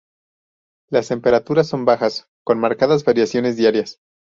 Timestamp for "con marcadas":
2.43-3.05